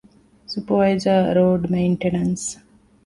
[0.51, 2.47] ސްޕަވައިޒަރ، ރޯޑް މެއިންޓެނަންސް